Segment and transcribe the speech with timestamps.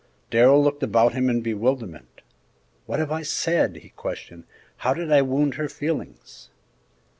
[0.31, 2.21] Darrell looked about him in bewilderment.
[2.87, 4.45] "What have I said?" he questioned;
[4.77, 6.49] "how did I wound her feelings?"